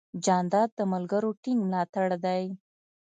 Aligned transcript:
جانداد 0.25 0.69
د 0.75 0.79
ملګرو 0.93 1.29
ټینګ 1.43 1.59
ملاتړ 1.69 2.07
دی. 2.25 2.43